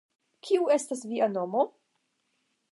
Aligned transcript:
Kiu 0.47 0.71
estas 0.77 1.05
via 1.13 1.29
nomo? 1.35 1.69